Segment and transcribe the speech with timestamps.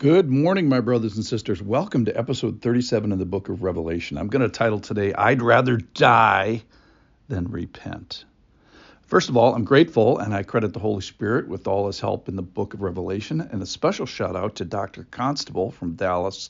[0.00, 1.60] Good morning, my brothers and sisters.
[1.60, 4.16] Welcome to episode 37 of the book of Revelation.
[4.16, 6.62] I'm going to title today, I'd Rather Die
[7.28, 8.24] Than Repent.
[9.02, 12.30] First of all, I'm grateful and I credit the Holy Spirit with all his help
[12.30, 15.06] in the book of Revelation, and a special shout out to Dr.
[15.10, 16.48] Constable from Dallas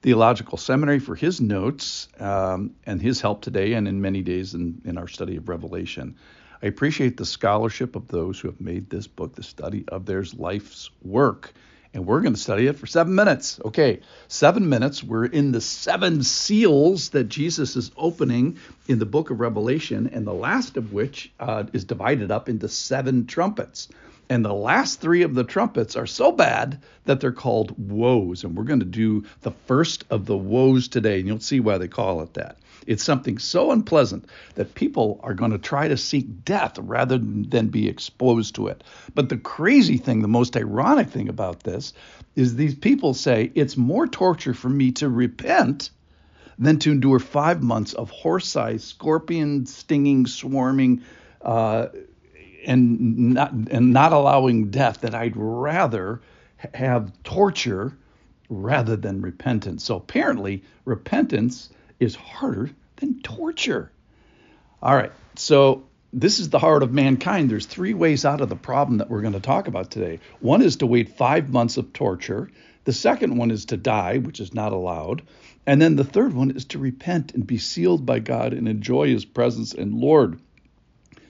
[0.00, 4.82] Theological Seminary for his notes um, and his help today and in many days in,
[4.84, 6.16] in our study of Revelation.
[6.60, 10.24] I appreciate the scholarship of those who have made this book the study of their
[10.36, 11.54] life's work
[11.94, 13.60] and we're going to study it for seven minutes.
[13.64, 15.04] Okay, seven minutes.
[15.04, 20.26] We're in the seven seals that Jesus is opening in the book of Revelation, and
[20.26, 23.88] the last of which uh, is divided up into seven trumpets.
[24.32, 28.44] And the last three of the trumpets are so bad that they're called woes.
[28.44, 31.76] And we're going to do the first of the woes today, and you'll see why
[31.76, 32.56] they call it that.
[32.86, 34.24] It's something so unpleasant
[34.54, 38.82] that people are going to try to seek death rather than be exposed to it.
[39.14, 41.92] But the crazy thing, the most ironic thing about this,
[42.34, 45.90] is these people say it's more torture for me to repent
[46.58, 51.02] than to endure five months of horse sized scorpion stinging, swarming,
[51.42, 51.88] uh,
[52.66, 55.00] and not and not allowing death.
[55.02, 56.20] That I'd rather
[56.74, 57.96] have torture
[58.48, 59.84] rather than repentance.
[59.84, 63.90] So apparently, repentance is harder than torture.
[64.82, 67.50] All right, so this is the heart of mankind.
[67.50, 70.20] There's three ways out of the problem that we're going to talk about today.
[70.40, 72.50] One is to wait five months of torture.
[72.84, 75.22] The second one is to die, which is not allowed.
[75.66, 79.08] And then the third one is to repent and be sealed by God and enjoy
[79.08, 79.72] his presence.
[79.72, 80.40] And Lord,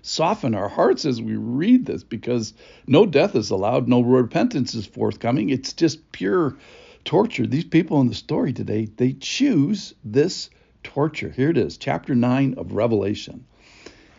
[0.02, 2.52] soften our hearts as we read this because
[2.86, 5.50] no death is allowed, no repentance is forthcoming.
[5.50, 6.56] It's just pure
[7.04, 7.46] torture.
[7.46, 10.50] These people in the story today, they choose this
[10.82, 11.30] torture.
[11.30, 13.44] Here it is, chapter 9 of Revelation.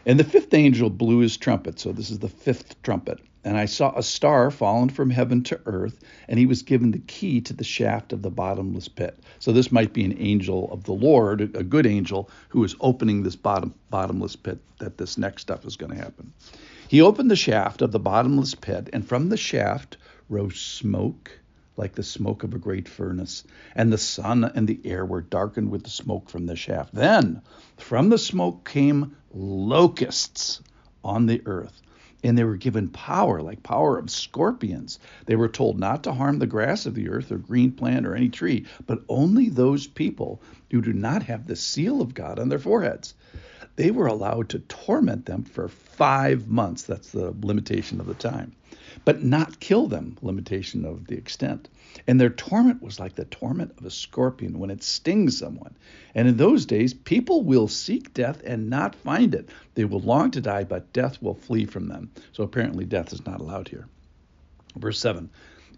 [0.06, 1.80] And the fifth angel blew his trumpet.
[1.80, 3.20] So this is the fifth trumpet.
[3.44, 7.00] And I saw a star fallen from heaven to earth, and he was given the
[7.00, 9.20] key to the shaft of the bottomless pit.
[9.40, 13.24] So this might be an angel of the Lord, a good angel, who is opening
[13.24, 16.32] this bottom, bottomless pit that this next stuff is going to happen.
[16.88, 19.98] He opened the shaft of the bottomless pit, and from the shaft
[20.30, 21.32] rose smoke
[21.76, 23.44] like the smoke of a great furnace,
[23.76, 26.94] and the sun and the air were darkened with the smoke from the shaft.
[26.94, 27.42] Then
[27.78, 30.62] from the smoke came locusts
[31.04, 31.82] on the earth,
[32.24, 35.00] and they were given power, like power of scorpions.
[35.26, 38.16] They were told not to harm the grass of the earth or green plant or
[38.16, 40.42] any tree, but only those people
[40.72, 43.14] who do not have the seal of God on their foreheads.
[43.76, 46.84] They were allowed to torment them for five months.
[46.84, 48.54] That's the limitation of the time
[49.06, 51.70] but not kill them, limitation of the extent.
[52.08, 55.76] And their torment was like the torment of a scorpion when it stings someone.
[56.16, 59.50] And in those days, people will seek death and not find it.
[59.76, 62.12] They will long to die, but death will flee from them.
[62.32, 63.88] So apparently, death is not allowed here.
[64.76, 65.30] Verse 7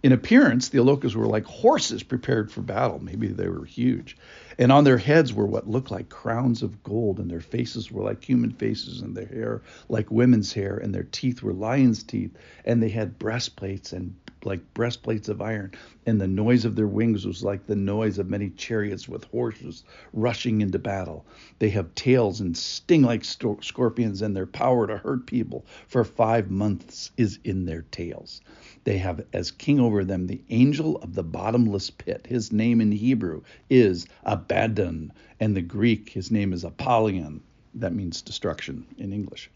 [0.05, 2.99] in appearance, the locusts were like horses prepared for battle.
[2.99, 4.15] Maybe they were huge.
[4.59, 8.03] And on their heads were what looked like crowns of gold, and their faces were
[8.03, 12.37] like human faces, and their hair like women's hair, and their teeth were lions' teeth,
[12.65, 14.13] and they had breastplates and
[14.45, 15.71] like breastplates of iron,
[16.05, 19.83] and the noise of their wings was like the noise of many chariots with horses
[20.13, 21.25] rushing into battle.
[21.59, 26.51] They have tails and sting like scorpions, and their power to hurt people for five
[26.51, 28.41] months is in their tails.
[28.83, 32.27] They have as king over them the angel of the bottomless pit.
[32.29, 37.41] His name in Hebrew is Abaddon, and the Greek, his name is Apollyon.
[37.73, 39.49] That means destruction in English.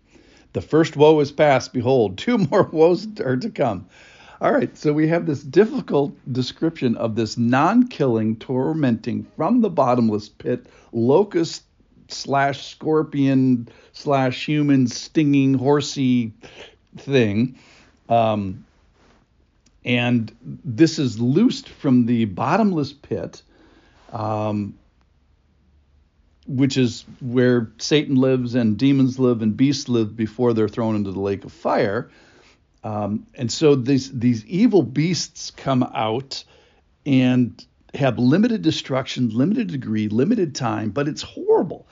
[0.53, 1.73] The first woe is past.
[1.73, 3.85] Behold, two more woes are to come.
[4.41, 9.69] All right, so we have this difficult description of this non killing, tormenting from the
[9.69, 11.63] bottomless pit, locust
[12.07, 16.31] slash scorpion slash human stinging horsey
[16.97, 17.59] thing.
[18.07, 18.65] Um,
[19.83, 23.41] and this is loosed from the bottomless pit,
[24.13, 24.77] um,
[26.47, 31.11] which is where Satan lives and demons live and beasts live before they're thrown into
[31.11, 32.09] the lake of fire.
[32.83, 36.43] Um, and so these these evil beasts come out
[37.05, 41.87] and have limited destruction, limited degree, limited time, but it's horrible.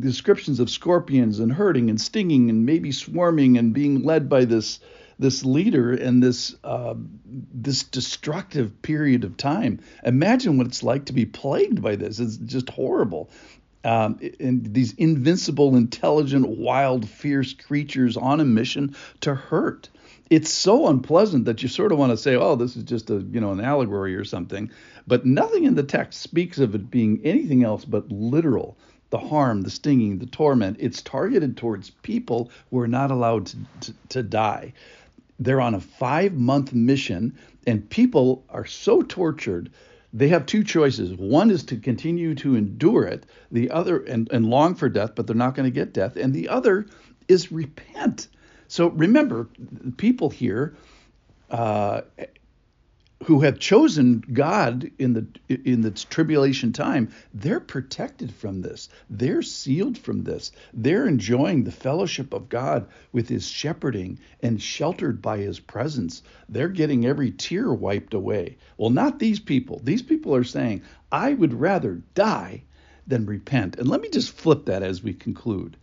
[0.00, 4.80] Descriptions of scorpions and hurting and stinging and maybe swarming and being led by this
[5.20, 6.94] this leader in this uh,
[7.26, 9.80] this destructive period of time.
[10.04, 12.18] Imagine what it's like to be plagued by this.
[12.18, 13.30] It's just horrible
[13.84, 19.88] um, and these invincible, intelligent, wild, fierce creatures on a mission to hurt.
[20.30, 23.16] It's so unpleasant that you sort of want to say, "Oh, this is just a
[23.16, 24.70] you know an allegory or something,"
[25.06, 28.76] but nothing in the text speaks of it being anything else but literal.
[29.10, 30.76] The harm, the stinging, the torment.
[30.80, 34.74] It's targeted towards people who are not allowed to, to, to die.
[35.38, 39.70] They're on a five month mission, And people are so tortured,
[40.12, 41.14] they have two choices.
[41.14, 45.26] One is to continue to endure it, the other, and, and long for death, but
[45.26, 46.16] they're not going to get death.
[46.16, 46.86] And the other
[47.28, 48.28] is repent.
[48.68, 49.48] So remember,
[49.96, 50.76] people here
[51.50, 52.02] uh,
[53.24, 58.88] who have chosen God in the in the tribulation time, they're protected from this.
[59.10, 60.52] They're sealed from this.
[60.72, 66.22] They're enjoying the fellowship of God with his shepherding and sheltered by his presence.
[66.48, 68.56] They're getting every tear wiped away.
[68.76, 69.80] Well, not these people.
[69.82, 72.62] These people are saying, "I would rather die
[73.08, 75.76] than repent." And let me just flip that as we conclude.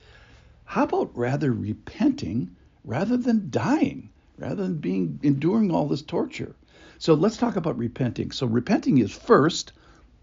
[0.64, 2.56] How about rather repenting
[2.86, 6.56] rather than dying, rather than being enduring all this torture?
[7.00, 8.32] So let's talk about repenting.
[8.32, 9.74] So repenting is first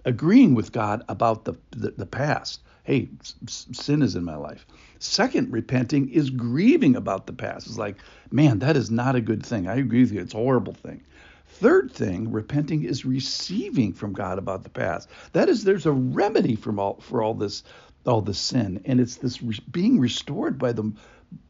[0.04, 2.62] agreeing with God about the, the, the past.
[2.84, 3.08] Hey,
[3.46, 4.66] s- sin is in my life.
[4.98, 7.66] Second, repenting is grieving about the past.
[7.66, 7.96] It's like,
[8.30, 9.68] man, that is not a good thing.
[9.68, 10.20] I agree with you.
[10.20, 11.02] It's a horrible thing.
[11.46, 15.08] Third thing, repenting is receiving from God about the past.
[15.32, 17.62] That is, there's a remedy for all for all this
[18.06, 20.92] all this sin, and it's this re- being restored by the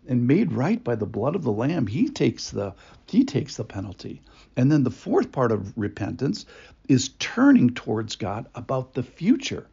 [0.06, 2.74] and made right by the blood of the lamb he takes the
[3.06, 4.22] he takes the penalty.
[4.56, 6.46] And then the fourth part of repentance
[6.88, 9.66] is turning towards god about the future.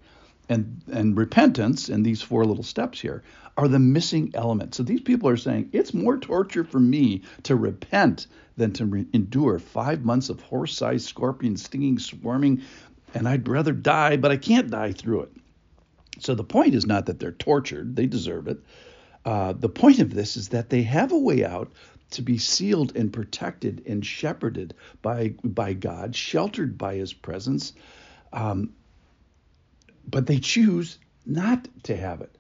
[0.48, 3.24] And and repentance and these four little steps here
[3.60, 7.56] are the missing element so these people are saying it's more torture for me to
[7.58, 12.62] repent than to re- endure five months of horse-sized scorpions stinging swarming
[13.14, 15.32] and i'd rather die but i can't die through it.
[16.20, 18.60] So the point is not that they're tortured they deserve it
[19.26, 21.72] uh, the point of this is that they have a way out
[22.12, 27.74] to be sealed and protected and shepherded by by God, sheltered by His presence,
[28.34, 28.74] um,
[30.08, 32.36] but they choose not to have it.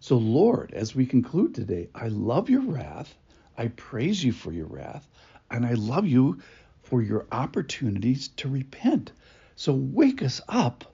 [0.00, 3.16] So, Lord, as we conclude today, I love your wrath.
[3.56, 5.08] I praise you for your wrath,
[5.50, 6.40] and I love you
[6.82, 9.12] for your opportunities to repent.
[9.54, 10.92] So, wake us up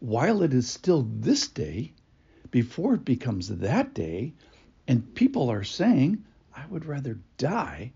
[0.00, 1.92] while it is still this day,
[2.50, 4.34] before it becomes that day
[4.86, 7.92] and people are saying, I would rather die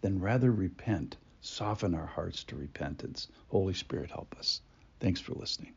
[0.00, 1.16] than rather repent.
[1.40, 3.28] Soften our hearts to repentance.
[3.48, 4.60] Holy Spirit, help us.
[5.00, 5.74] Thanks for listening.